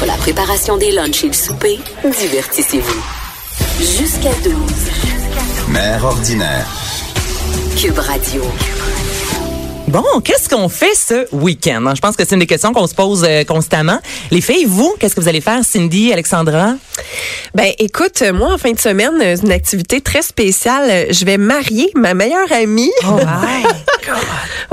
Entre 0.00 0.06
la 0.06 0.16
préparation 0.16 0.78
des 0.78 0.92
lunchs 0.92 1.24
et 1.24 1.26
le 1.26 1.34
souper, 1.34 1.78
divertissez-vous. 2.02 3.02
Jusqu'à 3.80 4.32
12. 4.42 4.54
Mère 5.68 6.02
ordinaire. 6.02 6.66
Cube 7.76 7.98
Radio. 7.98 8.42
Bon, 9.88 10.02
qu'est-ce 10.24 10.48
qu'on 10.48 10.70
fait 10.70 10.94
ce 10.94 11.26
week-end? 11.34 11.92
Je 11.94 12.00
pense 12.00 12.16
que 12.16 12.24
c'est 12.24 12.34
une 12.34 12.40
des 12.40 12.46
questions 12.46 12.72
qu'on 12.72 12.86
se 12.86 12.94
pose 12.94 13.26
euh, 13.28 13.44
constamment. 13.44 13.98
Les 14.30 14.40
filles, 14.40 14.64
vous, 14.64 14.94
qu'est-ce 14.98 15.14
que 15.14 15.20
vous 15.20 15.28
allez 15.28 15.42
faire, 15.42 15.62
Cindy, 15.64 16.14
Alexandra? 16.14 16.76
Ben, 17.54 17.72
écoute, 17.78 18.22
moi, 18.32 18.52
en 18.54 18.58
fin 18.58 18.72
de 18.72 18.78
semaine, 18.80 19.12
une 19.42 19.52
activité 19.52 20.00
très 20.00 20.22
spéciale. 20.22 21.06
Je 21.12 21.24
vais 21.24 21.36
marier 21.38 21.90
ma 21.94 22.14
meilleure 22.14 22.50
amie. 22.52 22.90
Oh 23.06 23.16
my 23.42 23.64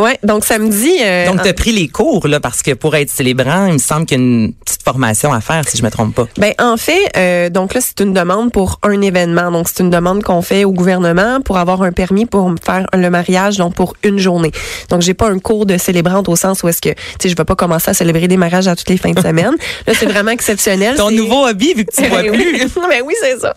ouais, 0.04 0.18
donc 0.24 0.46
samedi. 0.46 0.92
euh, 1.04 1.28
Donc, 1.28 1.42
tu 1.44 1.50
as 1.50 1.54
pris 1.54 1.72
les 1.72 1.88
cours, 1.88 2.28
là, 2.28 2.40
parce 2.40 2.62
que 2.62 2.72
pour 2.72 2.96
être 2.96 3.10
célébrant, 3.10 3.66
il 3.68 3.74
me 3.74 3.78
semble 3.80 4.06
qu'il 4.06 4.18
y 4.18 4.22
a 4.22 4.24
une 4.24 4.54
petite 4.54 4.84
formation 4.84 5.34
à 5.34 5.42
faire, 5.42 5.64
si 5.68 5.78
je 5.78 5.84
me 5.84 5.90
trompe 5.92 6.16
pas. 6.16 6.28
Ben 6.38 6.54
en 6.60 6.78
fait, 6.78 7.12
euh, 7.18 7.50
donc 7.50 7.74
là 7.74 7.82
c'est 7.82 8.00
une 8.02 8.14
demande 8.14 8.52
pour 8.52 8.80
un 8.84 9.02
événement. 9.02 9.52
Donc 9.52 9.68
c'est 9.68 9.82
une 9.84 9.90
demande 9.90 10.24
qu'on 10.24 10.42
fait 10.42 10.64
au 10.64 10.72
gouvernement 10.72 11.42
pour 11.42 11.58
avoir 11.58 11.82
un 11.82 11.92
permis 11.92 12.26
pour 12.26 12.50
me 12.50 12.58
faire 12.64 12.86
le 12.94 13.10
mariage 13.10 13.58
donc 13.58 13.74
pour 13.76 13.96
une 14.04 14.18
journée. 14.20 14.52
Donc 14.90 15.02
j'ai 15.02 15.14
pas 15.14 15.28
un 15.30 15.40
cours 15.40 15.66
de 15.66 15.78
célébrante 15.78 16.30
au 16.30 16.36
sens 16.36 16.64
où 16.64 16.68
est-ce 16.70 16.82
que 16.82 16.90
tu 16.90 16.96
sais 17.22 17.30
je 17.30 17.36
vais 17.36 17.44
pas 17.46 17.56
commencer 17.56 17.90
à 17.92 17.94
célébrer 17.94 18.28
des 18.28 18.38
mariages 18.38 18.68
à 18.68 18.76
toutes 18.76 18.90
les 18.90 18.98
fins 18.98 19.12
de 19.12 19.22
semaine. 19.28 19.56
Là 19.88 19.94
c'est 19.98 20.06
vraiment 20.06 20.32
exceptionnel. 20.32 20.96
Ton 20.96 21.12
nouveau 21.12 21.46
hobby, 21.48 21.74
vu 21.74 21.86
que 21.86 21.92
tu 21.94 22.08
vois 22.08 22.24
Ben 22.32 22.70
ben 22.90 23.02
oui, 23.06 23.14
c'est 23.22 23.40
ça. 23.40 23.56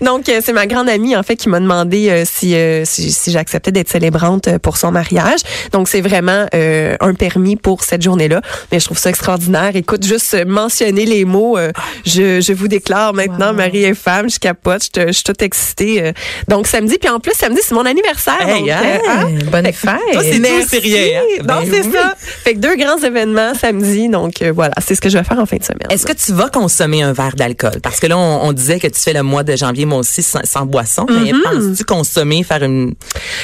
Donc, 0.00 0.28
euh, 0.28 0.40
c'est 0.44 0.52
ma 0.52 0.66
grande 0.66 0.88
amie, 0.88 1.16
en 1.16 1.22
fait, 1.22 1.36
qui 1.36 1.48
m'a 1.48 1.60
demandé 1.60 2.08
euh, 2.10 2.24
si, 2.24 2.54
euh, 2.54 2.84
si, 2.84 3.12
si 3.12 3.30
j'acceptais 3.30 3.72
d'être 3.72 3.88
célébrante 3.88 4.48
euh, 4.48 4.58
pour 4.58 4.76
son 4.76 4.90
mariage. 4.92 5.40
Donc, 5.72 5.88
c'est 5.88 6.00
vraiment 6.00 6.46
euh, 6.54 6.96
un 7.00 7.14
permis 7.14 7.56
pour 7.56 7.82
cette 7.84 8.02
journée-là. 8.02 8.40
Mais 8.72 8.80
je 8.80 8.84
trouve 8.86 8.98
ça 8.98 9.10
extraordinaire. 9.10 9.74
Écoute, 9.74 10.04
juste 10.04 10.36
mentionner 10.46 11.04
les 11.06 11.24
mots, 11.24 11.56
euh, 11.58 11.72
je, 12.04 12.40
je 12.40 12.52
vous 12.52 12.68
déclare 12.68 13.14
maintenant, 13.14 13.52
Marie 13.52 13.84
est 13.84 13.94
femme, 13.94 14.28
je 14.30 14.38
capote, 14.38 14.84
je, 14.84 14.90
te- 14.90 15.06
je 15.08 15.12
suis 15.12 15.24
toute 15.24 15.42
excitée. 15.42 16.02
euh. 16.02 16.12
donc, 16.48 16.66
samedi, 16.66 16.98
puis 16.98 17.08
en 17.08 17.20
plus, 17.20 17.32
samedi, 17.34 17.60
c'est 17.62 17.74
mon 17.74 17.84
anniversaire. 17.86 18.46
Hey, 18.48 18.60
donc, 18.60 18.70
hein? 18.70 18.98
hein? 19.08 19.28
Bonne 19.50 19.72
fête. 19.72 19.90
Toi, 20.12 20.22
c'est 20.22 20.38
tout 20.40 20.68
sérieux. 20.68 21.16
hein? 21.16 21.42
Ben 21.44 21.60
c'est 21.64 21.82
oui. 21.86 21.92
ça. 21.92 22.14
Fait 22.18 22.54
que 22.54 22.58
deux 22.58 22.76
grands 22.76 22.98
événements 22.98 23.54
samedi. 23.54 24.08
Donc, 24.08 24.42
euh, 24.42 24.52
voilà, 24.54 24.74
c'est 24.84 24.94
ce 24.94 25.00
que 25.00 25.08
je 25.08 25.18
vais 25.18 25.24
faire 25.24 25.38
en 25.38 25.46
fin 25.46 25.56
de 25.56 25.64
semaine. 25.64 25.88
Est-ce 25.90 26.06
que 26.06 26.12
tu 26.12 26.32
vas 26.32 26.48
consommer 26.48 27.02
un 27.02 27.12
verre 27.12 27.34
d'alcool? 27.36 27.80
Parce 27.82 28.00
que 28.00 28.05
là, 28.06 28.16
on, 28.18 28.48
on 28.48 28.52
disait 28.52 28.78
que 28.78 28.86
tu 28.88 28.98
fais 29.00 29.12
le 29.12 29.22
mois 29.22 29.42
de 29.42 29.54
janvier, 29.56 29.84
moi 29.86 29.98
aussi, 29.98 30.22
sans, 30.22 30.40
sans 30.44 30.66
boisson. 30.66 31.06
Mais 31.08 31.32
Mm-hmm. 31.32 31.42
penses-tu 31.42 31.84
consommer, 31.84 32.42
faire 32.44 32.62
une... 32.62 32.94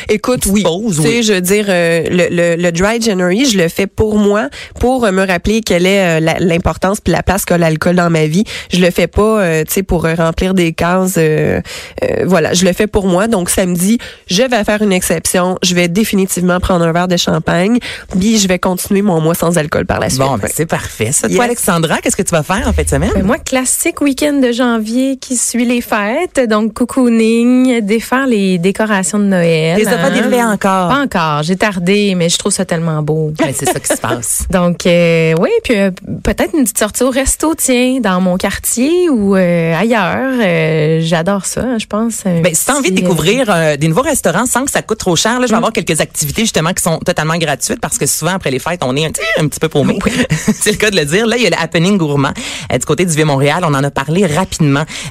Écoute, 0.08 0.46
oui. 0.46 0.62
pause, 0.62 0.96
tu 0.96 1.02
sais, 1.02 1.08
oui? 1.08 1.22
je 1.22 1.32
veux 1.34 1.40
dire, 1.40 1.64
euh, 1.68 2.02
le, 2.10 2.28
le, 2.30 2.62
le 2.62 2.72
dry 2.72 3.00
January, 3.00 3.44
je 3.44 3.58
le 3.58 3.68
fais 3.68 3.86
pour 3.86 4.16
moi, 4.18 4.48
pour 4.78 5.04
euh, 5.04 5.10
me 5.12 5.26
rappeler 5.26 5.60
quelle 5.62 5.86
est 5.86 6.18
euh, 6.18 6.20
la- 6.20 6.38
l'importance 6.38 7.00
puis 7.00 7.12
la 7.12 7.22
place 7.22 7.44
qu'a 7.44 7.58
l'alcool 7.58 7.96
dans 7.96 8.10
ma 8.10 8.26
vie. 8.26 8.44
Je 8.72 8.78
le 8.80 8.90
fais 8.90 9.06
pas, 9.08 9.40
euh, 9.42 9.64
tu 9.64 9.72
sais, 9.74 9.82
pour 9.82 10.04
euh, 10.06 10.14
remplir 10.14 10.54
des 10.54 10.72
cases. 10.72 11.14
euh, 11.18 11.60
euh, 12.04 12.24
voilà, 12.24 12.52
je 12.52 12.64
le 12.64 12.72
fais 12.72 12.86
pour 12.86 13.06
moi. 13.06 13.26
Donc 13.26 13.50
samedi, 13.50 13.98
je 14.28 14.42
vais 14.42 14.64
faire 14.64 14.82
une 14.82 14.92
exception. 14.92 15.58
Je 15.62 15.74
vais 15.74 15.88
définitivement 15.88 16.60
prendre 16.60 16.84
un 16.84 16.92
verre 16.92 17.08
de 17.08 17.16
champagne, 17.16 17.78
puis 18.18 18.38
je 18.38 18.46
vais 18.48 18.58
continuer 18.58 19.02
mon 19.02 19.20
mois 19.20 19.34
sans 19.34 19.58
alcool 19.58 19.86
par 19.86 19.98
la 20.00 20.08
suite. 20.08 20.20
Bon, 20.22 20.36
ben, 20.36 20.44
Ouais. 20.44 20.50
c'est 20.54 20.66
parfait. 20.66 21.10
Ça, 21.12 21.26
Yes. 21.26 21.36
toi, 21.36 21.44
Alexandra, 21.46 21.98
qu'est-ce 21.98 22.16
que 22.16 22.22
tu 22.22 22.30
vas 22.30 22.42
faire 22.42 22.66
en 22.66 22.72
fin 22.72 22.82
de 22.82 22.88
semaine? 22.88 23.10
Ben, 23.14 23.24
moi, 23.24 23.38
classique 23.38 24.00
week-end 24.00 24.34
de 24.34 24.51
janvier 24.52 25.16
qui 25.16 25.36
suit 25.36 25.64
les 25.64 25.80
fêtes. 25.80 26.40
Donc, 26.48 26.74
cocooning, 26.74 27.80
défaire 27.80 28.26
les 28.26 28.58
décorations 28.58 29.18
de 29.18 29.24
Noël. 29.24 29.78
Les 29.78 29.88
as 29.88 29.96
pas 29.96 30.06
hein. 30.06 30.10
déroulées 30.10 30.42
encore. 30.42 30.88
Pas 30.88 31.02
encore. 31.02 31.42
J'ai 31.42 31.56
tardé, 31.56 32.14
mais 32.14 32.28
je 32.28 32.38
trouve 32.38 32.52
ça 32.52 32.64
tellement 32.64 33.02
beau. 33.02 33.32
Ben, 33.38 33.52
c'est 33.54 33.66
ça 33.66 33.80
qui 33.80 33.88
se 33.88 34.00
passe. 34.00 34.46
Donc, 34.50 34.86
euh, 34.86 35.34
oui, 35.40 35.50
puis 35.64 35.76
euh, 35.76 35.90
peut-être 36.22 36.54
une 36.54 36.64
petite 36.64 36.78
sortie 36.78 37.02
au 37.02 37.10
resto, 37.10 37.54
tiens, 37.54 37.98
dans 38.00 38.20
mon 38.20 38.36
quartier 38.36 39.08
ou 39.08 39.36
euh, 39.36 39.74
ailleurs. 39.74 41.00
J'adore 41.02 41.46
ça, 41.46 41.62
hein, 41.62 41.78
je 41.78 41.86
pense. 41.86 42.22
Ben, 42.24 42.54
si 42.54 42.64
tu 42.64 42.70
as 42.70 42.76
envie 42.76 42.90
de 42.90 42.96
découvrir 42.96 43.76
des 43.78 43.88
nouveaux 43.88 44.02
restaurants 44.02 44.46
sans 44.46 44.64
que 44.64 44.70
ça 44.70 44.82
coûte 44.82 44.98
trop 44.98 45.16
cher, 45.16 45.40
là, 45.40 45.46
je 45.46 45.50
vais 45.50 45.56
avoir 45.56 45.72
quelques 45.72 46.00
activités 46.00 46.42
justement 46.42 46.72
qui 46.72 46.82
sont 46.82 46.98
totalement 46.98 47.36
gratuites 47.36 47.80
parce 47.80 47.98
que 47.98 48.06
souvent 48.06 48.34
après 48.34 48.50
les 48.50 48.58
fêtes, 48.58 48.82
on 48.84 48.96
est 48.96 49.06
un, 49.06 49.10
petit- 49.10 49.22
un 49.38 49.48
petit 49.48 49.60
peu 49.60 49.68
paumé. 49.68 49.98
c'est 50.54 50.72
le 50.72 50.76
cas 50.76 50.90
de 50.90 50.96
le 50.96 51.04
dire. 51.04 51.26
Là, 51.26 51.36
il 51.36 51.42
y 51.42 51.46
a 51.46 51.50
le 51.50 51.58
happening 51.58 51.96
gourmand 51.96 52.32
du 52.70 52.84
côté 52.84 53.04
du 53.04 53.14
Vieux-Montréal. 53.14 53.62
On 53.64 53.74
en 53.74 53.84
a 53.84 53.90
parlé 53.90 54.26
rapidement 54.26 54.41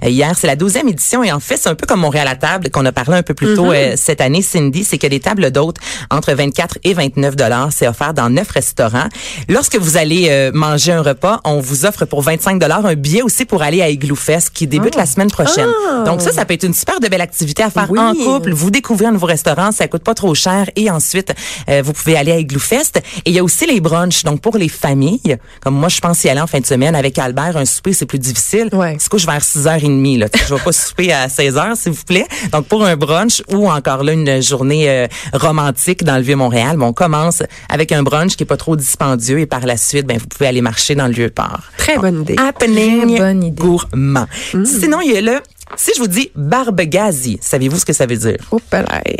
euh, 0.04 0.10
hier. 0.10 0.34
C'est 0.38 0.48
la 0.48 0.56
douzième 0.56 0.88
édition 0.88 1.24
et 1.24 1.32
en 1.32 1.40
fait, 1.40 1.58
c'est 1.58 1.70
un 1.70 1.76
peu 1.76 1.86
comme 1.86 2.02
Montréal 2.02 2.28
à 2.28 2.36
table 2.36 2.70
qu'on 2.70 2.86
a 2.86 2.92
parlé 2.92 3.18
un 3.18 3.24
peu 3.24 3.34
plus 3.34 3.56
tôt 3.56 3.72
euh, 3.72 3.94
cette 3.96 4.22
année, 4.22 4.42
Cindy. 4.42 4.84
C'est 4.84 4.98
que 4.98 5.08
des 5.08 5.20
tables 5.20 5.52
d'hôtes 5.52 5.78
entre 6.10 6.34
24 6.34 6.80
et 6.84 6.94
29 6.94 7.36
dollars, 7.36 7.70
c'est 7.72 7.88
offert 7.88 8.14
dans 8.14 8.30
neuf 8.30 8.50
restaurants. 8.52 9.08
Lorsque 9.50 9.76
vous 9.78 9.98
allez 9.98 10.28
euh, 10.30 10.52
manger 10.54 10.92
un 10.94 11.02
repas, 11.02 11.40
on 11.44 11.60
vous 11.60 11.86
offre 11.86 12.06
pour 12.06 12.22
25 12.22 12.60
dollars 12.60 12.86
un 12.86 12.96
billet 12.96 13.22
aussi 13.22 13.46
pour 13.46 13.62
aller 13.62 13.82
à 13.82 13.90
Igloo 13.90 14.16
Fest 14.16 14.52
qui 14.54 14.68
débute 14.68 14.96
la 14.96 15.06
semaine 15.06 15.30
prochaine. 15.32 15.70
Donc 16.06 16.22
ça, 16.22 16.32
ça 16.32 16.46
peut 16.46 16.54
être 16.54 16.64
une 16.64 16.74
super 16.74 17.00
de 17.00 17.08
belle 17.08 17.22
activité 17.22 17.64
à 17.64 17.70
faire 17.70 17.90
Oui. 17.90 18.00
en 18.00 18.14
couple. 18.14 18.52
Vous 18.52 18.72
découvrez 18.72 19.06
un 19.06 19.12
nouveau 19.12 19.28
restaurant, 19.28 19.72
ça 19.72 19.88
coûte 19.88 20.04
pas 20.04 20.14
trop 20.14 20.34
cher 20.36 20.70
et 20.76 20.90
ensuite 20.90 21.34
euh, 21.70 21.82
vous 21.84 21.94
pouvez 21.94 22.16
aller 22.18 22.32
à 22.32 22.38
Igloo 22.38 22.60
Fest. 22.60 23.02
Et 23.26 23.30
il 23.32 23.34
y 23.34 23.40
a 23.40 23.44
aussi 23.44 23.66
les 23.66 23.80
brunchs, 23.80 24.24
donc 24.24 24.42
pour 24.42 24.58
les 24.58 24.70
familles. 24.70 25.38
Comme 25.62 25.76
moi, 25.76 25.90
je 25.90 26.00
pense 26.00 26.24
y 26.24 26.30
aller 26.30 26.42
en 26.42 26.48
fin 26.48 26.60
de 26.60 26.66
semaine 26.66 26.96
avec 26.96 27.18
Albert, 27.20 27.58
un 27.58 27.66
souper 27.66 27.94
c'est 27.94 28.06
plus 28.06 28.20
difficile. 28.20 28.70
Ouais. 28.74 28.96
Couche 29.12 29.26
vers 29.26 29.42
6h30 29.42 30.20
là. 30.20 30.30
Tu 30.30 30.40
sais, 30.40 30.46
Je 30.48 30.56
vais 30.56 30.62
pas 30.62 30.72
souper 30.72 31.12
à 31.12 31.28
16h 31.28 31.76
s'il 31.76 31.92
vous 31.92 32.04
plaît. 32.06 32.26
Donc 32.54 32.66
pour 32.68 32.86
un 32.86 32.96
brunch 32.96 33.44
ou 33.52 33.70
encore 33.70 34.04
là 34.04 34.14
une 34.14 34.42
journée 34.42 34.90
euh, 34.90 35.08
romantique 35.34 36.06
dans 36.06 36.16
le 36.16 36.22
vieux 36.22 36.38
Montréal, 36.38 36.78
bon, 36.78 36.88
on 36.88 36.94
commence 36.94 37.44
avec 37.68 37.92
un 37.92 38.04
brunch 38.04 38.38
qui 38.38 38.44
est 38.44 38.46
pas 38.46 38.56
trop 38.58 38.78
dispendieux 38.78 39.40
et 39.40 39.46
par 39.46 39.66
la 39.66 39.76
suite, 39.76 40.06
ben 40.08 40.18
vous 40.18 40.28
pouvez 40.28 40.48
aller 40.48 40.62
marcher 40.62 40.96
dans 40.96 41.08
le 41.08 41.14
vieux 41.14 41.30
port. 41.30 41.60
Très 41.78 41.98
bonne 41.98 42.22
idée. 42.22 42.36
Happening 42.40 43.16
Très 43.16 43.18
bonne 43.20 43.44
idée. 43.44 43.62
gourmand. 43.62 44.28
Sinon, 44.64 45.02
il 45.02 45.12
y 45.12 45.18
a 45.18 45.22
le 45.22 45.40
si 45.76 45.92
je 45.96 46.02
vous 46.02 46.08
dis 46.08 46.32
barbe 46.36 46.82
gazi, 46.82 47.38
savez-vous 47.42 47.80
ce 47.80 47.86
que 47.86 47.94
ça 47.94 48.06
veut 48.06 48.18
dire? 48.18 48.38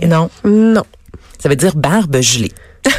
Non. 0.06 0.30
Non. 0.46 0.84
Ça 1.40 1.50
veut 1.50 1.56
dire 1.56 1.76
barbe 1.76 2.22
gelée. 2.22 2.52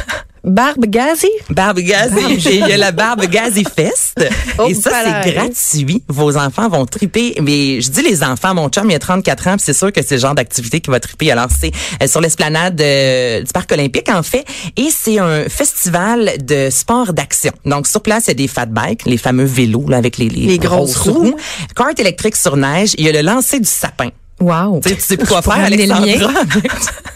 Barbe 0.43 0.87
gazi? 0.87 1.29
Barbe 1.49 1.79
gazi. 1.79 2.49
Et 2.49 2.57
il 2.57 2.67
y 2.67 2.73
a 2.73 2.77
la 2.77 2.91
barbe 2.91 3.25
gazi 3.27 3.63
fest. 3.63 4.19
Oh, 4.59 4.67
et 4.67 4.73
ça, 4.73 4.91
c'est 5.23 5.31
gratuit. 5.33 6.03
Vos 6.09 6.35
enfants 6.35 6.67
vont 6.67 6.85
triper. 6.85 7.35
Mais 7.41 7.79
je 7.79 7.89
dis 7.89 8.01
les 8.01 8.23
enfants, 8.23 8.53
mon 8.53 8.67
chum, 8.67 8.89
il 8.89 8.95
a 8.95 8.99
34 8.99 9.47
ans, 9.47 9.51
puis 9.55 9.63
c'est 9.63 9.73
sûr 9.73 9.91
que 9.93 10.01
c'est 10.03 10.15
le 10.15 10.21
genre 10.21 10.35
d'activité 10.35 10.81
qui 10.81 10.91
va 10.91 10.99
triper. 10.99 11.31
Alors, 11.31 11.47
c'est 11.49 11.71
euh, 12.01 12.07
sur 12.07 12.19
l'esplanade 12.19 12.79
euh, 12.81 13.41
du 13.41 13.51
Parc 13.53 13.71
olympique, 13.71 14.09
en 14.09 14.21
fait. 14.21 14.45
Et 14.75 14.89
c'est 14.91 15.17
un 15.17 15.47
festival 15.47 16.33
de 16.43 16.69
sport 16.69 17.13
d'action. 17.13 17.53
Donc, 17.65 17.87
sur 17.87 18.01
place, 18.01 18.25
il 18.25 18.29
y 18.29 18.31
a 18.31 18.35
des 18.35 18.47
fat 18.49 18.65
bikes, 18.65 19.05
les 19.05 19.17
fameux 19.17 19.45
vélos, 19.45 19.85
là, 19.87 19.97
avec 19.97 20.17
les, 20.17 20.27
Les 20.27 20.59
grosses 20.59 20.97
roues. 20.97 21.35
Kart 21.73 21.97
électrique 21.97 22.35
sur 22.35 22.57
neige. 22.57 22.95
Il 22.97 23.05
y 23.05 23.09
a 23.09 23.13
le 23.13 23.21
lancer 23.21 23.59
du 23.59 23.69
sapin. 23.69 24.09
Wow. 24.41 24.81
Tu 24.83 24.89
sais, 24.89 24.95
tu 24.95 25.01
sais 25.01 25.17
quoi 25.17 25.41
faire, 25.41 25.63
Alexandra? 25.63 26.03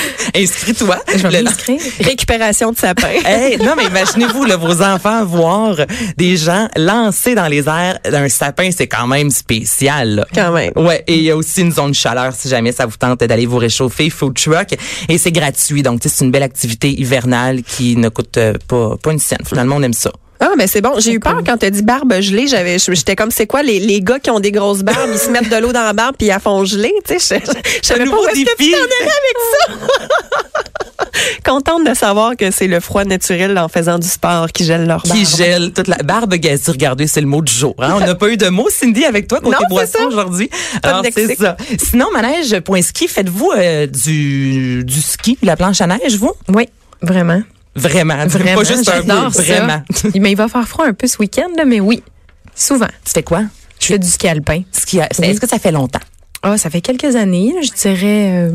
Inscris-toi. 0.34 0.98
Je 1.14 1.26
vais 1.26 1.42
m'inscrire. 1.42 1.80
Récupération 2.00 2.72
de 2.72 2.76
sapin. 2.76 3.08
Hey, 3.26 3.56
non, 3.58 3.74
mais 3.76 3.86
imaginez-vous, 3.86 4.44
là, 4.44 4.56
vos 4.56 4.82
enfants 4.82 5.24
voir 5.24 5.76
des 6.16 6.36
gens 6.36 6.68
lancer 6.76 7.34
dans 7.34 7.46
les 7.48 7.68
airs 7.68 7.98
d'un 8.08 8.28
sapin, 8.28 8.70
c'est 8.70 8.86
quand 8.86 9.06
même 9.06 9.30
spécial. 9.30 10.16
là. 10.16 10.26
Quand 10.34 10.52
même. 10.52 10.72
Ouais, 10.76 11.02
et 11.06 11.16
il 11.16 11.22
y 11.22 11.30
a 11.30 11.36
aussi 11.36 11.62
une 11.62 11.72
zone 11.72 11.92
chaleur 11.94 12.32
si 12.34 12.48
jamais 12.48 12.72
ça 12.72 12.86
vous 12.86 12.96
tente 12.96 13.20
d'aller 13.20 13.46
vous 13.46 13.58
réchauffer, 13.58 14.10
food 14.10 14.34
truck, 14.34 14.68
et 15.08 15.18
c'est 15.18 15.32
gratuit. 15.32 15.82
Donc, 15.82 16.00
c'est 16.04 16.24
une 16.24 16.30
belle 16.30 16.42
activité 16.44 16.90
hivernale 16.90 17.62
qui 17.62 17.96
ne 17.96 18.08
coûte 18.08 18.36
euh, 18.38 18.54
pas, 18.68 18.96
pas 19.02 19.12
une 19.12 19.18
scène. 19.18 19.38
Finalement, 19.44 19.76
on 19.76 19.82
aime 19.82 19.92
ça. 19.92 20.12
Ah, 20.40 20.50
mais 20.56 20.66
c'est 20.66 20.80
bon. 20.80 20.92
J'ai 20.98 21.12
eu 21.12 21.20
peur 21.20 21.40
quand 21.46 21.56
t'as 21.56 21.70
dit 21.70 21.82
barbe 21.82 22.20
gelée. 22.20 22.46
J'avais, 22.46 22.78
j'étais 22.78 23.16
comme, 23.16 23.30
c'est 23.30 23.46
quoi, 23.46 23.62
les, 23.62 23.78
les 23.78 24.00
gars 24.00 24.18
qui 24.18 24.30
ont 24.30 24.40
des 24.40 24.52
grosses 24.52 24.82
barbes, 24.82 25.10
ils 25.12 25.18
se 25.18 25.30
mettent 25.30 25.48
de 25.48 25.56
l'eau 25.56 25.72
dans 25.72 25.84
la 25.84 25.92
barbe 25.92 26.16
puis 26.18 26.26
ils 26.26 26.30
la 26.30 26.40
font 26.40 26.64
geler, 26.64 26.92
tu 27.06 27.18
sais. 27.18 27.40
Je, 27.44 27.50
je, 27.50 27.58
je 27.82 27.86
savais 27.86 28.04
pas 28.04 28.16
où 28.16 28.26
est-ce 28.28 28.44
que 28.44 28.56
tu 28.56 28.56
défi. 28.58 28.72
t'en 28.72 28.78
allais 28.78 29.10
avec 29.10 29.36
ça. 29.78 29.96
Contente 31.44 31.86
de 31.86 31.94
savoir 31.94 32.36
que 32.36 32.50
c'est 32.50 32.66
le 32.66 32.80
froid 32.80 33.04
naturel 33.04 33.56
en 33.58 33.68
faisant 33.68 33.98
du 33.98 34.06
sport 34.08 34.48
qui 34.52 34.64
gèle 34.64 34.86
leur 34.86 35.02
barbe. 35.02 35.18
Qui 35.18 35.24
gèle 35.24 35.72
toute 35.72 35.88
la 35.88 35.96
barbe 35.98 36.34
gazée. 36.34 36.70
Regardez, 36.72 37.06
c'est 37.06 37.20
le 37.20 37.26
mot 37.26 37.40
du 37.42 37.52
jour. 37.52 37.74
Hein? 37.78 37.94
On 37.96 38.00
n'a 38.00 38.14
pas 38.14 38.28
eu 38.28 38.36
de 38.36 38.48
mots, 38.48 38.68
Cindy, 38.70 39.04
avec 39.04 39.26
toi, 39.28 39.40
côté 39.40 39.56
boisson 39.68 39.98
ça. 39.98 40.06
aujourd'hui. 40.06 40.50
C'est 41.14 41.36
ça. 41.36 41.56
Sinon, 41.78 42.06
manège.ski, 42.12 43.08
faites-vous 43.08 43.52
euh, 43.56 43.86
du, 43.86 44.84
du 44.84 45.00
ski, 45.00 45.38
la 45.42 45.56
planche 45.56 45.80
à 45.80 45.86
neige, 45.86 46.16
vous? 46.16 46.32
Oui, 46.48 46.68
vraiment. 47.02 47.40
Vraiment. 47.76 48.26
Vraiment. 48.26 48.54
Pas 48.62 48.64
juste 48.64 48.88
un 48.88 49.02
peu, 49.02 49.30
ça. 49.30 49.42
vraiment. 49.42 49.82
Mais 50.20 50.32
il 50.32 50.36
va 50.36 50.48
faire 50.48 50.66
froid 50.66 50.86
un 50.86 50.94
peu 50.94 51.06
ce 51.06 51.18
week-end, 51.18 51.48
là, 51.56 51.64
mais 51.64 51.78
oui. 51.80 52.02
souvent. 52.54 52.88
Tu 53.04 53.12
fais 53.12 53.22
quoi? 53.22 53.42
Je 53.78 53.86
fais 53.86 53.98
du 53.98 54.08
ski 54.08 54.26
alpin. 54.28 54.62
Ski- 54.72 54.98
Est-ce 54.98 55.20
Oui. 55.20 55.38
que 55.38 55.46
ça 55.48 55.58
fait 55.58 55.72
longtemps? 55.72 56.00
Ah, 56.42 56.56
ça 56.58 56.70
fait 56.70 56.80
quelques 56.80 57.14
années, 57.16 57.54
je 57.62 57.70
dirais 57.72 58.30
euh, 58.32 58.50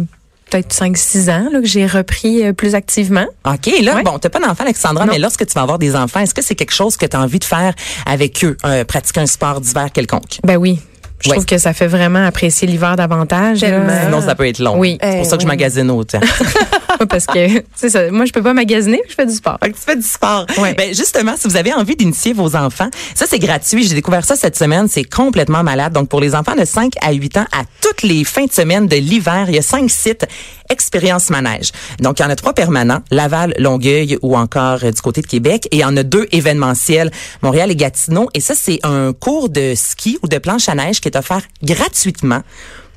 peut-être 0.49 0.73
5-6 0.73 1.29
ans 1.29 1.49
là, 1.51 1.59
que 1.61 1.67
j'ai 1.67 1.85
repris 1.85 2.43
euh, 2.43 2.53
plus 2.53 2.73
activement. 2.75 3.25
OK, 3.45 3.69
là, 3.83 3.95
Ouais. 3.95 4.03
bon, 4.03 4.17
t'as 4.17 4.29
pas 4.29 4.39
d'enfant, 4.39 4.63
Alexandra, 4.63 5.05
Non. 5.05 5.11
mais 5.11 5.19
lorsque 5.19 5.45
tu 5.45 5.53
vas 5.53 5.61
avoir 5.61 5.77
des 5.77 5.95
enfants, 5.95 6.19
est-ce 6.21 6.33
que 6.33 6.41
c'est 6.41 6.55
quelque 6.55 6.73
chose 6.73 6.97
que 6.97 7.05
tu 7.05 7.15
as 7.15 7.21
envie 7.21 7.39
de 7.39 7.43
faire 7.43 7.73
avec 8.05 8.43
eux, 8.43 8.57
euh, 8.65 8.83
pratiquer 8.85 9.19
un 9.21 9.25
sport 9.27 9.61
d'hiver 9.61 9.91
quelconque? 9.93 10.39
Ben 10.43 10.57
oui. 10.57 10.79
Je 11.23 11.29
Ouais. 11.29 11.35
trouve 11.35 11.45
que 11.45 11.57
ça 11.57 11.73
fait 11.73 11.87
vraiment 11.87 12.25
apprécier 12.25 12.67
l'hiver 12.67 12.95
davantage. 12.95 13.59
Tellement. 13.59 13.93
Sinon, 14.05 14.21
ça 14.21 14.35
peut 14.35 14.47
être 14.47 14.59
long. 14.59 14.77
Oui. 14.77 14.97
C'est 15.01 15.17
pour 15.17 15.25
ça 15.25 15.37
que 15.37 15.43
je 15.43 15.47
magasine 15.47 15.89
autant. 15.91 16.19
parce 17.09 17.25
que 17.25 17.63
c'est 17.75 17.89
ça. 17.89 18.11
Moi, 18.11 18.25
je 18.25 18.31
peux 18.31 18.41
pas 18.43 18.53
magasiner, 18.53 19.01
je 19.09 19.13
fais 19.15 19.25
du 19.25 19.33
sport. 19.33 19.57
Fait 19.63 19.71
que 19.71 19.75
tu 19.77 19.81
fais 19.85 19.95
du 19.95 20.01
sport. 20.03 20.45
Ouais. 20.57 20.73
Ben, 20.73 20.93
justement, 20.93 21.33
si 21.37 21.47
vous 21.47 21.55
avez 21.57 21.73
envie 21.73 21.95
d'initier 21.95 22.33
vos 22.33 22.55
enfants, 22.55 22.89
ça, 23.15 23.25
c'est 23.27 23.39
gratuit. 23.39 23.83
J'ai 23.87 23.95
découvert 23.95 24.25
ça 24.25 24.35
cette 24.35 24.57
semaine. 24.57 24.87
C'est 24.87 25.03
complètement 25.03 25.63
malade. 25.63 25.93
Donc, 25.93 26.09
pour 26.09 26.21
les 26.21 26.35
enfants 26.35 26.55
de 26.55 26.65
5 26.65 26.93
à 27.01 27.11
8 27.11 27.37
ans, 27.37 27.45
à 27.51 27.63
les 28.03 28.23
fins 28.23 28.45
de 28.45 28.51
semaine 28.51 28.87
de 28.87 28.95
l'hiver, 28.95 29.45
il 29.47 29.55
y 29.55 29.59
a 29.59 29.61
cinq 29.61 29.89
sites 29.89 30.25
Expérience 30.69 31.29
Manège. 31.29 31.71
Donc, 31.99 32.19
il 32.19 32.23
y 32.23 32.25
en 32.25 32.29
a 32.29 32.35
trois 32.35 32.53
permanents, 32.53 33.01
Laval, 33.11 33.53
Longueuil 33.57 34.17
ou 34.21 34.37
encore 34.37 34.79
euh, 34.83 34.91
du 34.91 35.01
côté 35.01 35.21
de 35.21 35.27
Québec. 35.27 35.67
Et 35.71 35.77
il 35.77 35.79
y 35.79 35.85
en 35.85 35.97
a 35.97 36.03
deux 36.03 36.27
événementiels, 36.31 37.11
Montréal 37.41 37.71
et 37.71 37.75
Gatineau. 37.75 38.29
Et 38.33 38.39
ça, 38.39 38.53
c'est 38.55 38.79
un 38.83 39.11
cours 39.13 39.49
de 39.49 39.73
ski 39.75 40.17
ou 40.23 40.27
de 40.27 40.37
planche 40.37 40.69
à 40.69 40.75
neige 40.75 41.01
qui 41.01 41.09
est 41.09 41.17
offert 41.17 41.41
gratuitement 41.61 42.41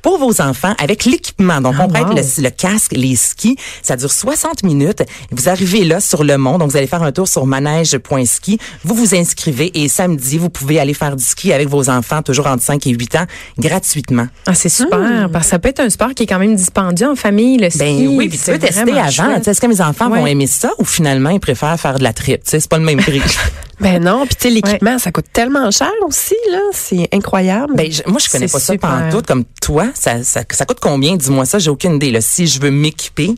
pour 0.05 0.19
vos 0.19 0.39
enfants 0.39 0.75
avec 0.77 1.05
l'équipement. 1.05 1.61
Donc, 1.61 1.73
on 1.79 1.85
Ah, 1.85 1.87
prête 1.87 2.07
wow. 2.09 2.13
le, 2.15 2.43
le 2.43 2.49
casque, 2.51 2.91
les 2.95 3.15
skis. 3.15 3.55
Ça 3.81 3.95
dure 3.97 4.11
60 4.11 4.61
minutes. 4.61 5.01
Vous 5.31 5.49
arrivez 5.49 5.83
là 5.83 5.99
sur 5.99 6.23
le 6.23 6.37
mont. 6.37 6.59
Donc, 6.59 6.69
vous 6.69 6.77
allez 6.77 6.85
faire 6.85 7.01
un 7.01 7.11
tour 7.11 7.27
sur 7.27 7.47
manège.ski. 7.47 8.59
Vous 8.83 8.93
vous 8.93 9.15
inscrivez 9.15 9.71
et 9.73 9.87
samedi, 9.87 10.37
vous 10.37 10.51
pouvez 10.51 10.79
aller 10.79 10.93
faire 10.93 11.15
du 11.15 11.23
ski 11.23 11.53
avec 11.53 11.69
vos 11.69 11.89
enfants, 11.89 12.21
toujours 12.21 12.45
entre 12.45 12.61
5 12.61 12.85
et 12.85 12.91
8 12.91 13.15
ans, 13.15 13.25
gratuitement. 13.57 14.27
Ah, 14.45 14.53
c'est 14.53 14.69
super. 14.69 15.27
Parce 15.33 15.45
que 15.45 15.49
ça 15.49 15.57
peut 15.59 15.69
être 15.69 15.79
un 15.79 15.89
sport 15.89 16.09
qui 16.13 16.23
est 16.23 16.27
quand 16.27 16.37
même 16.39 16.55
dispendieux 16.55 17.07
en 17.09 17.15
famille, 17.15 17.57
le 17.57 17.71
ski. 17.71 17.79
Ben 17.79 18.07
oui, 18.09 18.29
puis 18.29 18.37
tu 18.37 18.51
peux 18.51 18.59
tester 18.59 18.81
avant. 18.91 19.35
Est-ce 19.43 19.59
que 19.59 19.67
mes 19.67 19.81
enfants 19.81 20.09
vont 20.09 20.27
aimer 20.27 20.45
ça 20.47 20.69
ou 20.77 20.85
finalement 20.85 21.31
ils 21.31 21.39
préfèrent 21.39 21.79
faire 21.79 21.97
de 21.97 22.03
la 22.03 22.13
trip? 22.13 22.41
C'est 22.43 22.67
pas 22.69 22.77
le 22.77 22.85
même 22.85 22.99
prix. 22.99 23.21
Ben 23.77 24.01
non, 24.01 24.25
puis 24.25 24.35
tu 24.37 24.43
sais, 24.43 24.49
l'équipement, 24.51 24.97
ça 24.99 25.11
coûte 25.11 25.25
tellement 25.33 25.69
cher 25.69 25.91
aussi, 26.07 26.33
là. 26.49 26.59
C'est 26.71 27.09
incroyable. 27.11 27.73
Ben, 27.75 27.91
je- 27.91 28.03
moi, 28.09 28.19
je 28.23 28.29
connais 28.29 28.47
pas 28.47 28.57
ça 28.61 28.71
super. 28.71 28.89
pantoute 28.89 29.27
comme 29.27 29.43
toi. 29.61 29.87
Ça, 29.95 30.23
ça, 30.23 30.43
ça 30.49 30.65
coûte 30.65 30.79
combien? 30.81 31.15
Dis-moi 31.15 31.45
ça, 31.45 31.57
j'ai 31.57 31.69
aucune 31.69 31.95
idée. 31.95 32.11
Là. 32.11 32.21
Si 32.21 32.45
je 32.45 32.59
veux 32.61 32.71
m'équiper 32.71 33.35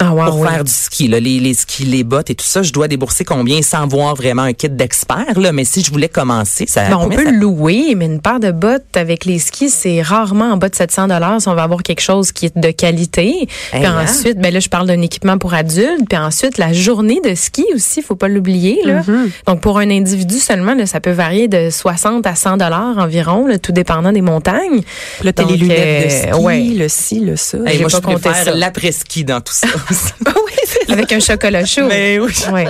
Ah, 0.00 0.12
wow, 0.14 0.26
pour 0.26 0.40
oui. 0.40 0.48
faire 0.48 0.62
du 0.64 0.70
ski, 0.72 1.08
là, 1.08 1.18
les, 1.18 1.40
les 1.40 1.54
skis, 1.54 1.84
les 1.84 2.04
bottes 2.04 2.30
et 2.30 2.34
tout 2.36 2.44
ça, 2.46 2.62
je 2.62 2.72
dois 2.72 2.86
débourser 2.86 3.24
combien 3.24 3.62
sans 3.62 3.86
voir 3.88 4.14
vraiment 4.14 4.42
un 4.42 4.52
kit 4.52 4.68
d'expert. 4.68 5.38
Là? 5.38 5.50
Mais 5.52 5.64
si 5.64 5.82
je 5.82 5.90
voulais 5.90 6.08
commencer, 6.08 6.66
ça 6.68 6.88
Ben, 6.88 6.96
on 6.96 7.08
peut 7.08 7.24
ça- 7.24 7.30
louer, 7.32 7.94
mais 7.96 8.06
une 8.06 8.20
paire 8.20 8.38
de 8.38 8.52
bottes 8.52 8.96
avec 8.96 9.24
les 9.24 9.38
skis, 9.40 9.70
c'est 9.70 10.00
rarement 10.02 10.52
en 10.52 10.56
bas 10.56 10.68
de 10.68 10.76
700 10.76 11.08
dollars 11.08 11.40
si 11.40 11.48
on 11.48 11.54
va 11.54 11.64
avoir 11.64 11.82
quelque 11.82 12.00
chose 12.00 12.30
qui 12.30 12.46
est 12.46 12.56
de 12.56 12.70
qualité. 12.70 13.26
Hey, 13.40 13.48
puis 13.72 13.86
hein? 13.86 14.04
ensuite, 14.04 14.38
ben 14.38 14.52
là, 14.54 14.60
je 14.60 14.68
parle 14.68 14.86
d'un 14.86 15.02
équipement 15.02 15.36
pour 15.36 15.52
adultes. 15.54 16.08
Puis 16.08 16.16
ensuite, 16.18 16.58
la 16.58 16.72
journée 16.72 17.20
de 17.24 17.34
ski 17.34 17.64
aussi, 17.74 18.00
faut 18.00 18.14
pas 18.14 18.28
l'oublier. 18.28 18.80
là. 18.84 19.00
Mm-hmm. 19.00 19.30
Donc, 19.48 19.60
pour 19.60 19.78
un 19.78 19.90
individu 19.90 20.38
seulement, 20.38 20.74
là, 20.74 20.86
ça 20.86 21.00
peut 21.00 21.10
varier 21.10 21.48
de 21.48 21.70
60 21.70 22.24
à 22.26 22.36
100 22.36 22.58
dollars 22.58 22.98
environ, 22.98 23.46
là, 23.46 23.58
tout 23.58 23.72
dépendant 23.72 24.12
des 24.12 24.22
montagnes. 24.22 24.82
Là, 25.24 25.32
t'as 25.32 25.44
les 25.44 25.56
lunettes 25.56 26.04
de 26.08 26.14
euh, 26.14 26.32
ski, 26.34 26.40
ouais. 26.44 26.62
le 26.76 26.88
ci, 26.88 27.20
le 27.20 27.36
ça. 27.36 27.58
Hey, 27.66 27.80
moi, 27.80 27.88
je 27.88 27.96
pas 27.96 28.12
compté 28.12 28.28
préfère 28.30 28.54
l'après-ski 28.54 29.24
dans 29.24 29.40
tout 29.40 29.52
ça. 29.52 29.66
aussi. 29.90 30.12
oui, 30.26 30.52
c'est 30.64 30.90
Avec 30.90 31.12
un 31.12 31.20
chocolat 31.20 31.64
chaud. 31.64 31.86
Mais 31.88 32.18
oui. 32.18 32.32
Ouais. 32.52 32.66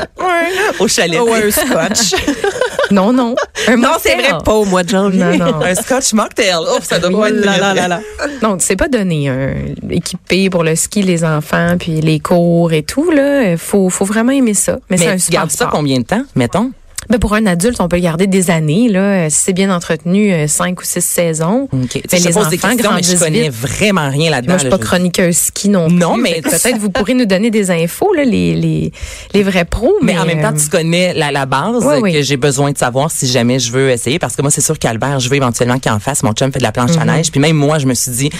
Au 0.79 0.89
chalet. 0.89 1.21
Oh, 1.23 1.33
un 1.33 1.51
scotch. 1.51 2.21
Non, 2.91 3.13
non. 3.13 3.35
Un 3.67 3.77
non, 3.77 3.91
c'est 4.01 4.15
vrai, 4.15 4.31
pas 4.43 4.55
au 4.55 4.65
mois 4.65 4.83
de 4.83 4.89
janvier. 4.89 5.21
Non, 5.23 5.37
non. 5.37 5.63
Un 5.63 5.75
scotch 5.75 6.15
mocktail. 6.15 6.55
Oh, 6.59 6.79
ça 6.83 6.99
doit 6.99 7.11
pas 7.11 7.29
Oh 7.31 7.45
là 7.45 7.59
là 7.59 7.75
là 7.75 7.89
là. 7.89 8.01
Donc, 8.41 8.63
c'est 8.63 8.77
pas 8.77 8.89
donné 8.89 9.29
un 9.29 9.53
équipé 9.91 10.49
pour 10.49 10.65
le 10.65 10.75
ski, 10.75 11.03
les 11.03 11.25
enfants, 11.25 11.77
puis 11.79 12.01
les 12.01 12.19
cours 12.19 12.73
et 12.73 12.83
tout 12.83 13.11
là. 13.11 13.57
Faut, 13.59 13.91
faut 13.91 14.05
vraiment 14.05 14.33
aimer 14.33 14.55
ça. 14.55 14.79
Mais, 14.89 14.97
c'est 14.97 15.09
un 15.09 15.17
tu 15.17 15.31
gardes 15.31 15.51
ça 15.51 15.69
combien 15.71 15.99
de 15.99 16.05
temps, 16.05 16.25
mettons? 16.35 16.73
Ben, 17.11 17.19
pour 17.19 17.33
un 17.35 17.47
adulte, 17.47 17.81
on 17.81 17.89
peut 17.89 17.97
le 17.97 18.03
garder 18.03 18.27
des 18.27 18.51
années 18.51 18.89
là. 18.89 19.01
Euh, 19.01 19.27
Si 19.31 19.45
c'est 19.45 19.53
bien 19.55 19.75
entretenu, 19.75 20.31
euh, 20.33 20.47
cinq 20.47 20.81
ou 20.81 20.85
six 20.85 21.01
saisons. 21.05 21.69
OK. 21.73 21.89
Tu 21.89 21.99
sais, 22.01 22.03
Mais 22.13 22.19
te 22.21 22.27
les 22.29 22.33
pose 22.35 22.49
des 22.49 22.57
enfants 22.59 22.69
questions, 22.77 22.91
mais 22.95 23.03
je 23.03 23.17
connais 23.17 23.49
vite. 23.49 23.53
vraiment 23.53 24.11
rien 24.11 24.31
là-dedans. 24.31 24.53
Moi, 24.53 24.59
je 24.59 24.63
suis 24.63 24.71
pas 24.71 24.79
chroniqueuse 24.79 25.37
ski 25.37 25.69
non, 25.71 25.89
Non, 25.89 26.15
plus. 26.15 26.23
mais- 26.23 26.33
Fait 26.35 26.41
que 26.43 26.49
peut-être 26.51 26.79
vous 26.79 26.91
pourrez 26.91 27.15
nous 27.15 27.25
donner 27.25 27.51
des 27.51 27.71
infos 27.71 28.13
là, 28.13 28.25
les 28.25 28.55
les 28.55 28.93
les 29.33 29.43
vrais 29.43 29.65
pros. 29.65 29.95
Mais, 30.03 30.13
Mais, 30.13 30.19
en 30.19 30.27
même 30.27 30.43
temps, 30.43 30.55
euh, 30.55 30.61
tu 30.63 30.69
connais 30.69 31.15
la, 31.15 31.31
la 31.33 31.47
base 31.47 31.83
Oui, 31.85 31.95
euh, 31.95 32.01
oui. 32.01 32.13
que 32.13 32.23
j'ai 32.23 32.37
besoin 32.37 32.73
de 32.73 32.79
savoir 32.79 33.11
si 33.11 33.27
jamais 33.27 33.59
je 33.59 33.73
veux 33.73 33.91
essayer. 33.91 34.19
Parce 34.19 34.37
que 34.37 34.43
moi, 34.43 34.51
c'est 34.51 34.61
sûr 34.61 34.79
qu'Albert, 34.79 35.19
je 35.21 35.29
veux 35.31 35.37
éventuellement 35.37 35.79
qu'il 35.79 35.91
en 35.93 36.01
fasse. 36.01 36.23
Mon 36.23 36.33
chum 36.33 36.53
fait 36.53 36.59
de 36.59 36.65
la 36.65 36.73
planche 36.73 36.97
à 36.99 37.05
Mhm. 37.07 37.11
neige. 37.17 37.31
Puis 37.31 37.41
même 37.41 37.57
moi, 37.57 37.79
je 37.79 37.87
me 37.87 37.95
suis 37.95 38.11
dit, 38.13 38.31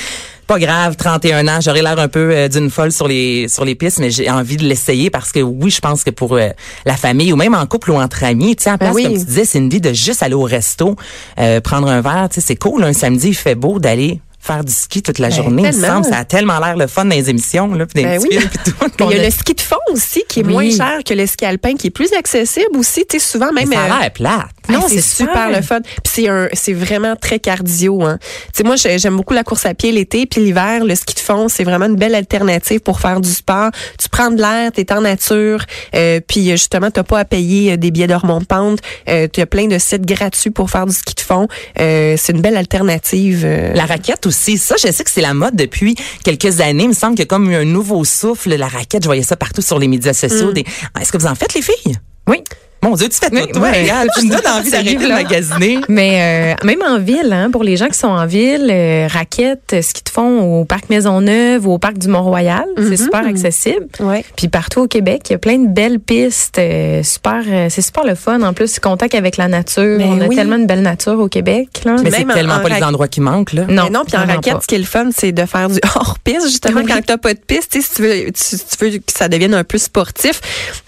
pas 0.49 0.59
grave, 0.59 0.97
31 0.97 1.47
ans, 1.47 1.59
j'aurais 1.61 1.83
l'air 1.83 1.99
un 1.99 2.09
peu 2.09 2.31
euh, 2.33 2.49
d'une 2.49 2.71
folle 2.71 2.91
sur 2.91 3.07
les 3.07 3.47
sur 3.49 3.65
les 3.65 3.75
pistes, 3.77 3.99
mais 4.01 4.11
j'ai 4.11 4.29
envie 4.31 4.57
de 4.57 4.65
l'essayer 4.65 5.11
parce 5.11 5.31
que 5.31 5.39
oui, 5.41 5.71
je 5.71 5.81
pense 5.81 6.03
que 6.03 6.11
pour 6.11 6.35
euh, 6.35 6.49
la 6.87 6.97
famille 6.97 7.33
ou 7.33 7.37
même 7.37 7.55
en 7.55 7.65
couple 7.67 7.91
ou 7.93 7.97
entre 8.01 8.25
amis, 8.25 8.57
tu 8.57 8.65
sais, 8.65 8.71
en 8.71 8.73
Ben 8.73 8.79
place, 8.79 8.95
oui. 8.97 9.03
comme 9.05 9.13
tu 9.19 9.25
disais, 9.27 9.45
c'est 9.45 9.59
une 9.59 9.69
vie 9.71 9.81
de 9.81 9.93
juste 9.93 10.23
aller 10.25 10.35
au 10.35 10.43
resto, 10.43 10.97
euh, 11.39 11.61
prendre 11.61 11.87
un 11.89 12.01
verre, 12.01 12.29
tu 12.33 12.41
sais, 12.41 12.47
c'est 12.49 12.57
cool. 12.57 12.83
Un 12.83 12.93
samedi, 12.95 13.29
il 13.29 13.35
fait 13.35 13.55
beau 13.55 13.79
d'aller 13.79 14.21
faire 14.41 14.65
du 14.65 14.73
ski 14.73 15.03
toute 15.03 15.19
la 15.19 15.29
journée. 15.31 15.65
Il 15.71 15.77
me 15.79 15.87
semble, 15.87 16.07
ça 16.07 16.19
a 16.19 16.25
tellement 16.25 16.59
l'air 16.61 16.77
le 16.77 16.87
fun 16.87 17.05
dans 17.05 17.15
les 17.15 17.29
émissions, 17.29 17.75
là, 17.75 17.85
puis 17.87 18.03
les 18.03 18.09
Ben 18.09 18.21
oui. 18.23 18.29
puis 18.39 18.59
tout. 18.65 18.73
Il 19.11 19.17
y 19.17 19.19
a 19.19 19.21
a- 19.21 19.25
le 19.27 19.31
ski 19.31 19.53
de 19.53 19.61
fond 19.61 19.77
aussi 19.93 20.23
qui 20.29 20.41
est 20.41 20.45
Oui. 20.47 20.53
moins 20.53 20.71
cher 20.71 21.01
que 21.05 21.13
le 21.13 21.27
ski 21.27 21.45
alpin, 21.45 21.75
qui 21.75 21.89
est 21.89 21.91
plus 21.91 22.13
accessible 22.15 22.77
aussi. 22.79 23.05
Tu 23.07 23.19
sais, 23.19 23.33
souvent 23.33 23.53
même. 23.53 23.69
Mais 23.69 23.77
ça 23.77 23.83
a 23.95 24.01
l'air 24.01 24.11
plate. 24.13 24.47
Non, 24.69 24.87
Hey, 24.89 25.01
c'est 25.01 25.17
super 25.25 25.51
le 25.51 25.63
fun. 25.63 25.81
Puis 25.81 26.13
c'est 26.15 26.29
un, 26.29 26.49
c'est 26.53 26.73
vraiment 26.73 27.17
très 27.17 27.39
cardio. 27.39 28.03
Hein. 28.03 28.19
Tu 28.21 28.59
sais, 28.59 28.63
moi, 28.65 28.77
j'ai- 28.77 28.99
j'aime 28.99 29.17
beaucoup 29.17 29.35
la 29.35 29.45
course 29.45 29.67
à 29.67 29.75
pied 29.75 29.93
l'été, 29.93 30.27
puis 30.27 30.41
l'hiver, 30.43 30.85
le 30.85 30.95
ski 30.95 31.15
de 31.15 31.21
fond, 31.21 31.49
c'est 31.49 31.65
vraiment 31.65 31.87
une 31.87 31.97
belle 31.97 32.15
alternative 32.15 32.81
pour 32.81 33.01
faire 33.01 33.21
du 33.21 33.31
sport. 33.31 33.71
Tu 33.99 34.09
prends 34.09 34.31
de 34.31 34.41
l'air, 34.41 34.71
t'es 34.73 34.93
en 34.93 35.01
nature, 35.03 35.65
euh, 35.95 36.21
puis 36.27 36.49
euh, 36.49 36.53
justement, 36.53 36.91
t'as 36.91 37.03
pas 37.03 37.21
à 37.21 37.25
payer 37.25 37.73
euh, 37.73 37.77
des 37.77 37.91
billets 37.91 38.07
de 38.07 38.15
remonte-pente. 38.15 38.81
Euh, 39.09 39.27
tu 39.33 39.41
as 39.41 39.47
plein 39.47 39.67
de 39.67 39.79
sites 39.79 40.05
gratuits 40.07 40.51
pour 40.51 40.71
faire 40.71 40.87
du 40.87 40.95
ski 40.95 41.15
de 41.15 41.21
fond. 41.21 41.49
Euh, 41.81 42.15
c'est 42.19 42.33
une 42.33 42.41
belle 42.43 42.57
alternative. 42.57 43.43
euh. 43.45 43.73
La 43.75 43.87
raquette 43.87 44.27
aussi, 44.27 44.59
ça, 44.59 44.75
je 44.77 44.91
sais 44.93 45.05
que 45.05 45.11
c'est 45.11 45.21
la 45.21 45.35
mode 45.35 45.57
depuis 45.57 45.95
quelques 46.25 46.61
années. 46.61 46.85
Il 46.85 46.89
me 46.91 46.95
semble 46.95 47.15
qu'il 47.15 47.21
y 47.25 47.27
a 47.27 47.27
comme 47.27 47.51
eu 47.51 47.55
un 47.57 47.65
nouveau 47.65 48.05
souffle. 48.05 48.55
La 48.55 48.69
raquette, 48.69 49.03
je 49.03 49.09
voyais 49.09 49.23
ça 49.23 49.37
partout 49.37 49.63
sur 49.63 49.79
les 49.79 49.89
médias 49.89 50.13
Mm. 50.13 50.29
sociaux. 50.29 50.53
Des... 50.53 50.65
Ah, 50.95 51.01
Est-ce 51.03 51.13
que 51.13 51.19
vous 51.19 51.27
en 51.27 51.35
faites, 51.35 51.55
les 51.55 51.63
filles? 51.63 51.95
Oui. 52.27 52.43
Mon 52.83 52.95
Dieu, 52.95 53.09
tu 53.09 53.17
fais 53.19 53.31
tout, 53.31 53.53
toi. 53.53 53.63
ouais. 53.71 53.89
Tu 54.19 54.27
me 54.27 54.31
donnes 54.31 54.41
envie 54.53 54.71
Ça 54.71 54.77
d'arrêter 54.83 54.97
arrive 54.97 55.03
de 55.03 55.09
magasiner. 55.09 55.79
Mais 55.89 56.55
euh, 56.61 56.67
même 56.67 56.81
en 56.87 56.99
ville, 56.99 57.33
hein, 57.33 57.51
pour 57.51 57.65
les 57.65 57.77
gens 57.77 57.89
qui 57.89 57.99
sont 57.99 58.07
en 58.09 58.25
ville, 58.27 58.69
euh, 58.71 59.09
raquettes, 59.11 59.73
euh, 59.75 59.83
ski 59.83 60.03
de 60.05 60.09
fond 60.11 60.61
au 60.61 60.65
parc 60.65 60.89
Maisonneuve 60.89 61.67
ou 61.67 61.73
au 61.73 61.79
parc 61.79 61.99
du 61.99 62.09
Mont-Royal, 62.09 62.65
c'est 62.77 62.97
super 62.97 63.27
accessible. 63.27 63.87
Ouais. 64.01 64.25
Puis 64.37 64.49
partout 64.49 64.83
au 64.83 64.87
Québec, 64.87 65.23
il 65.29 65.33
y 65.33 65.35
a 65.35 65.39
plein 65.39 65.59
de 65.59 65.69
belles 65.69 65.99
pistes, 65.99 66.59
euh, 66.59 67.03
super, 67.03 67.43
euh, 67.49 67.67
c'est 67.69 67.83
super 67.83 68.05
le 68.05 68.15
fun. 68.15 68.41
En 68.43 68.53
plus, 68.53 68.79
contact 68.79 69.15
avec 69.15 69.37
la 69.37 69.49
nature, 69.49 69.99
Ben 69.99 70.09
on 70.13 70.21
a 70.21 70.29
tellement 70.29 70.59
de 70.59 70.67
belle 70.67 70.83
nature 70.83 71.19
au 71.19 71.29
Québec. 71.29 71.69
Là. 71.85 71.97
Mais 72.03 72.11
Même 72.11 72.13
c'est 72.13 72.25
en- 72.31 72.35
tellement 72.35 72.55
en 72.55 72.61
pas 72.61 72.69
les 72.69 72.83
endroits 72.85 73.09
qui 73.09 73.21
manquent, 73.21 73.55
là. 73.55 73.65
Non, 73.69 73.85
Mais 73.85 73.91
non, 73.91 74.05
puis 74.07 74.17
en 74.17 74.25
raquette, 74.27 74.55
pas. 74.55 74.61
ce 74.61 74.67
qui 74.69 74.77
est 74.77 74.79
le 74.79 74.85
fun, 74.85 75.09
c'est 75.17 75.33
de 75.33 75.45
faire 75.47 75.69
du 75.69 75.81
hors-piste, 75.97 76.47
justement, 76.47 76.81
Oui. 76.83 76.87
quand 76.93 77.01
t'as 77.05 77.19
pas 77.19 77.35
de 77.35 77.41
piste. 77.41 77.73
Tu 77.73 77.83
sais, 77.83 77.89
si 77.89 77.95
tu 77.97 78.03
veux, 78.03 78.25
tu, 78.27 78.33
tu 78.33 78.85
veux 78.85 78.99
que 78.99 79.03
ça 79.13 79.29
devienne 79.29 79.55
un 79.55 79.65
peu 79.65 79.79
sportif, 79.79 80.41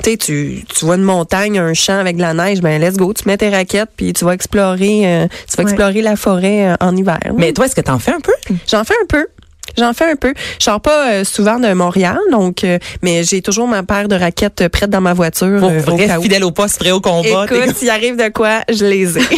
tu 0.02 0.10
sais, 0.12 0.16
tu, 0.16 0.64
tu 0.68 0.84
vois 0.84 0.94
une 0.96 1.02
montagne, 1.02 1.58
un 1.58 1.74
champ 1.80 1.98
avec 1.98 2.16
de 2.16 2.22
la 2.22 2.34
neige, 2.34 2.60
ben 2.60 2.80
let's 2.80 2.96
go, 2.96 3.12
tu 3.12 3.22
mets 3.26 3.36
tes 3.36 3.48
raquettes, 3.50 3.90
puis 3.96 4.12
tu 4.12 4.24
vas 4.24 4.32
explorer, 4.34 5.02
euh, 5.06 5.26
tu 5.48 5.56
vas 5.56 5.64
Ouais. 5.64 5.70
explorer 5.70 6.02
la 6.02 6.16
forêt 6.16 6.68
euh, 6.70 6.74
en 6.80 6.96
hiver. 6.96 7.18
Mais 7.36 7.52
toi, 7.52 7.66
est-ce 7.66 7.74
que 7.74 7.80
t'en 7.80 7.98
fais 7.98 8.12
un 8.12 8.20
peu? 8.20 8.32
J'en 8.70 8.84
fais 8.84 8.94
un 9.02 9.06
peu. 9.08 9.26
J'en 9.78 9.92
fais 9.92 10.10
un 10.10 10.16
peu. 10.16 10.34
Je 10.58 10.64
sors 10.64 10.80
pas 10.80 11.12
euh, 11.12 11.24
souvent 11.24 11.60
de 11.60 11.72
Montréal, 11.74 12.18
donc, 12.32 12.64
euh, 12.64 12.78
mais 13.02 13.22
j'ai 13.22 13.40
toujours 13.40 13.68
ma 13.68 13.82
paire 13.84 14.08
de 14.08 14.16
raquettes 14.16 14.62
euh, 14.62 14.68
prête 14.68 14.90
dans 14.90 15.00
ma 15.00 15.12
voiture. 15.12 15.60
Pour 15.60 15.68
au 15.70 15.78
vrai, 15.96 16.16
où. 16.16 16.22
fidèle 16.22 16.42
au 16.44 16.50
poste, 16.50 16.78
prêt 16.80 16.90
au 16.90 17.00
combat. 17.00 17.44
Écoute, 17.44 17.76
s'il 17.76 17.88
arrive 17.90 18.16
de 18.16 18.28
quoi, 18.30 18.62
je 18.68 18.84
les 18.84 19.16
ai. 19.18 19.22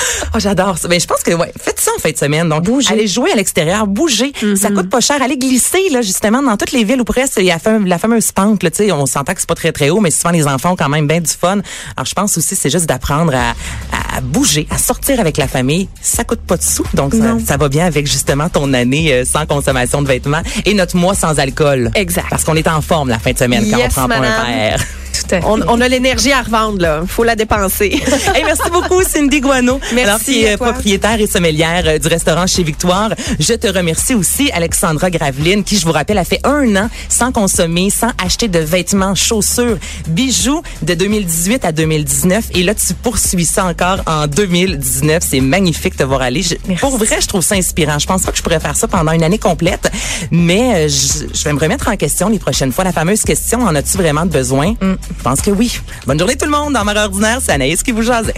Oh, 0.32 0.38
j'adore 0.38 0.78
ça. 0.78 0.86
Ben, 0.86 1.00
je 1.00 1.06
pense 1.06 1.22
que, 1.24 1.32
ouais, 1.32 1.52
faites 1.60 1.80
ça 1.80 1.90
en 1.96 2.00
fin 2.00 2.10
de 2.12 2.16
semaine. 2.16 2.48
Donc, 2.48 2.62
Bouger. 2.62 2.92
allez 2.92 3.08
jouer 3.08 3.32
à 3.32 3.34
l'extérieur, 3.34 3.86
bouger. 3.88 4.32
Ça 4.56 4.70
coûte 4.70 4.88
pas 4.88 5.00
cher. 5.00 5.20
Allez 5.20 5.36
glisser, 5.36 5.88
là, 5.90 6.02
justement, 6.02 6.40
dans 6.40 6.56
toutes 6.56 6.70
les 6.70 6.84
villes 6.84 7.00
où 7.00 7.04
presque 7.04 7.34
il 7.38 7.44
y 7.46 7.50
a 7.50 7.54
la 7.54 7.58
fame- 7.58 7.86
la 7.86 7.98
fameuse 7.98 8.30
pente, 8.30 8.62
là, 8.62 8.70
tu 8.70 8.84
sais, 8.84 8.92
on 8.92 9.06
s'entend 9.06 9.34
que 9.34 9.40
c'est 9.40 9.48
pas 9.48 9.56
très, 9.56 9.72
très 9.72 9.90
haut, 9.90 9.98
mais 10.00 10.10
souvent 10.12 10.30
les 10.30 10.46
enfants 10.46 10.72
ont 10.72 10.76
quand 10.76 10.88
même 10.88 11.08
bien 11.08 11.20
du 11.20 11.30
fun. 11.32 11.58
Alors, 11.96 12.06
je 12.06 12.14
pense 12.14 12.38
aussi, 12.38 12.54
c'est 12.54 12.70
juste 12.70 12.86
d'apprendre 12.86 13.34
à, 13.34 13.50
à 14.16 14.20
bouger, 14.20 14.68
à 14.70 14.78
sortir 14.78 15.18
avec 15.18 15.36
la 15.36 15.48
famille. 15.48 15.88
Ça 16.00 16.22
coûte 16.22 16.40
pas 16.42 16.56
de 16.56 16.62
sous. 16.62 16.84
Donc, 16.94 17.12
ça, 17.14 17.36
ça 17.44 17.56
va 17.56 17.68
bien 17.68 17.86
avec, 17.86 18.06
justement, 18.06 18.48
ton 18.48 18.72
année 18.72 19.12
euh, 19.12 19.24
sans 19.24 19.46
consommation 19.46 20.00
de 20.00 20.06
vêtements 20.06 20.42
et 20.64 20.74
notre 20.74 20.96
mois 20.96 21.14
sans 21.14 21.38
alcool. 21.40 21.90
Exact. 21.96 22.26
Parce 22.30 22.44
qu'on 22.44 22.54
est 22.56 22.68
en 22.68 22.80
forme 22.82 23.08
la 23.08 23.18
fin 23.18 23.32
de 23.32 23.38
semaine 23.38 23.68
quand 23.68 23.78
on 23.78 23.88
prend 23.88 24.08
pas 24.08 24.16
un 24.16 24.46
verre. 24.46 24.80
On, 25.44 25.60
on 25.68 25.80
a 25.80 25.88
l'énergie 25.88 26.32
à 26.32 26.42
revendre, 26.42 26.80
là. 26.80 27.02
Faut 27.06 27.24
la 27.24 27.36
dépenser. 27.36 28.00
Hey, 28.34 28.44
merci 28.44 28.70
beaucoup, 28.70 29.02
Cindy 29.02 29.40
Guano. 29.40 29.80
Merci 29.92 30.08
Alors, 30.08 30.20
qui 30.20 30.42
est 30.44 30.52
à 30.52 30.56
toi. 30.56 30.72
propriétaire 30.72 31.20
et 31.20 31.26
sommelière 31.26 31.82
euh, 31.86 31.98
du 31.98 32.06
restaurant 32.08 32.46
chez 32.46 32.62
Victoire. 32.62 33.10
Je 33.40 33.54
te 33.54 33.66
remercie 33.66 34.14
aussi, 34.14 34.50
Alexandra 34.52 35.10
Graveline, 35.10 35.64
qui, 35.64 35.76
je 35.78 35.84
vous 35.86 35.92
rappelle, 35.92 36.18
a 36.18 36.24
fait 36.24 36.40
un 36.44 36.76
an 36.76 36.88
sans 37.08 37.32
consommer, 37.32 37.90
sans 37.90 38.10
acheter 38.22 38.48
de 38.48 38.58
vêtements, 38.60 39.14
chaussures, 39.14 39.78
bijoux 40.06 40.62
de 40.82 40.94
2018 40.94 41.64
à 41.64 41.72
2019. 41.72 42.44
Et 42.54 42.62
là, 42.62 42.74
tu 42.74 42.94
poursuis 42.94 43.44
ça 43.44 43.64
encore 43.64 43.98
en 44.06 44.26
2019. 44.26 45.22
C'est 45.28 45.40
magnifique 45.40 45.96
de 45.98 46.04
voir 46.04 46.22
aller. 46.22 46.42
Je- 46.42 46.54
pour 46.76 46.96
vrai, 46.96 47.20
je 47.20 47.26
trouve 47.26 47.42
ça 47.42 47.54
inspirant. 47.56 47.98
Je 47.98 48.06
pense 48.06 48.22
pas 48.22 48.30
que 48.32 48.38
je 48.38 48.42
pourrais 48.42 48.60
faire 48.60 48.76
ça 48.76 48.86
pendant 48.88 49.12
une 49.12 49.22
année 49.24 49.38
complète, 49.38 49.90
mais 50.30 50.86
euh, 50.86 50.88
je, 50.88 51.26
je 51.36 51.44
vais 51.44 51.52
me 51.52 51.58
remettre 51.60 51.88
en 51.88 51.96
question 51.96 52.28
les 52.28 52.38
prochaines 52.38 52.72
fois. 52.72 52.84
La 52.84 52.92
fameuse 52.92 53.22
question, 53.22 53.62
en 53.62 53.74
as-tu 53.74 53.96
vraiment 53.96 54.26
besoin? 54.26 54.74
Je 55.20 55.24
pense 55.24 55.42
que 55.42 55.50
oui. 55.50 55.78
Bonne 56.06 56.18
journée 56.18 56.34
tout 56.34 56.46
le 56.46 56.50
monde. 56.50 56.72
Dans 56.72 56.82
Mère 56.82 56.96
Ordinaire, 56.96 57.40
c'est 57.42 57.52
Anaïs 57.52 57.82
qui 57.82 57.92
vous 57.92 58.00
jasait. 58.00 58.32